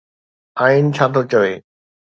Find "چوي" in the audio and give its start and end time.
1.31-1.53